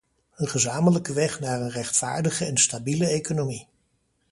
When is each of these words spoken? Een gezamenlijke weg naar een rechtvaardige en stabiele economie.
Een 0.35 0.47
gezamenlijke 0.49 1.13
weg 1.13 1.39
naar 1.39 1.61
een 1.61 1.69
rechtvaardige 1.69 2.45
en 2.45 2.57
stabiele 2.57 3.07
economie. 3.07 3.67